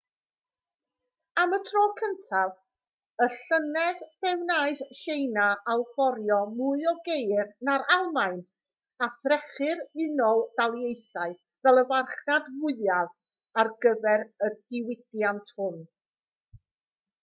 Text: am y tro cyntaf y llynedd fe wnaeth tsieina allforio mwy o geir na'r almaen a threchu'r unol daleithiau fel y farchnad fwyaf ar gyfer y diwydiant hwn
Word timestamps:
am 1.41 1.51
y 1.55 1.57
tro 1.69 1.81
cyntaf 1.97 3.25
y 3.25 3.27
llynedd 3.33 3.99
fe 4.21 4.31
wnaeth 4.39 4.81
tsieina 4.99 5.43
allforio 5.73 6.39
mwy 6.55 6.87
o 6.93 6.93
geir 7.09 7.51
na'r 7.69 7.85
almaen 7.97 8.41
a 9.07 9.09
threchu'r 9.19 9.85
unol 10.07 10.41
daleithiau 10.61 11.35
fel 11.67 11.81
y 11.83 11.87
farchnad 11.93 12.49
fwyaf 12.63 13.15
ar 13.65 13.73
gyfer 13.87 14.25
y 14.49 14.55
diwydiant 14.73 15.53
hwn 15.59 15.79